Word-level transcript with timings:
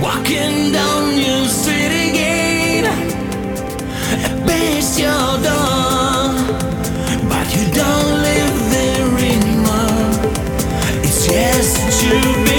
walking 0.00 0.72
down 0.72 1.16
your 1.16 1.46
street 1.46 1.92
again. 2.08 2.84
Base 4.46 4.98
your 4.98 5.30
door, 5.46 6.34
but 7.28 7.46
you 7.54 7.64
don't 7.72 8.22
live 8.28 8.56
there 8.74 9.08
anymore. 9.32 10.10
It's 11.04 11.26
just 11.26 12.00
to 12.00 12.44
be. 12.44 12.49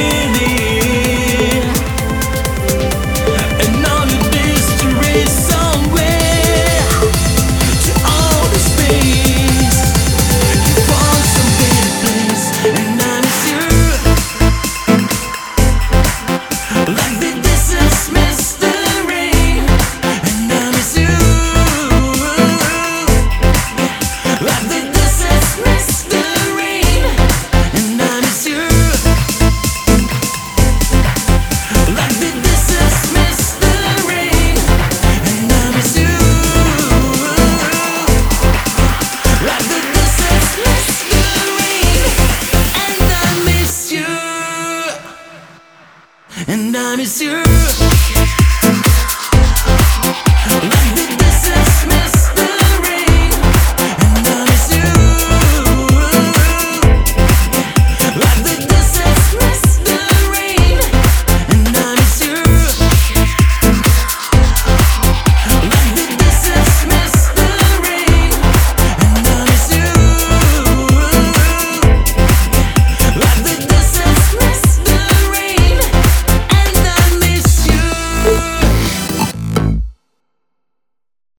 and 46.47 46.75
I 46.75 46.96
miss 46.96 47.22
you. 47.22 47.44